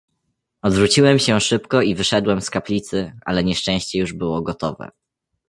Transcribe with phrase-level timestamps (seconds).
[0.61, 4.89] "Odwróciłem się szybko i wyszedłem z kaplicy, ale nieszczęście już było gotowe."